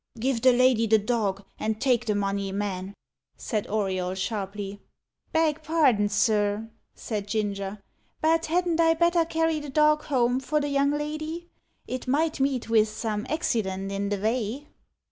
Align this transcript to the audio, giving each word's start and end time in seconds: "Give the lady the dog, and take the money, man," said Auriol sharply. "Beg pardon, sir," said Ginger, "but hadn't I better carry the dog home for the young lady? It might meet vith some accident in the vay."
"Give 0.19 0.41
the 0.41 0.51
lady 0.51 0.87
the 0.87 0.97
dog, 0.97 1.45
and 1.59 1.79
take 1.79 2.07
the 2.07 2.15
money, 2.15 2.51
man," 2.51 2.95
said 3.37 3.67
Auriol 3.67 4.15
sharply. 4.15 4.81
"Beg 5.31 5.61
pardon, 5.61 6.09
sir," 6.09 6.71
said 6.95 7.27
Ginger, 7.27 7.83
"but 8.19 8.47
hadn't 8.47 8.79
I 8.81 8.95
better 8.95 9.25
carry 9.25 9.59
the 9.59 9.69
dog 9.69 10.05
home 10.05 10.39
for 10.39 10.59
the 10.59 10.69
young 10.69 10.89
lady? 10.89 11.49
It 11.87 12.07
might 12.07 12.39
meet 12.39 12.65
vith 12.65 12.89
some 12.89 13.27
accident 13.29 13.91
in 13.91 14.09
the 14.09 14.17
vay." 14.17 14.65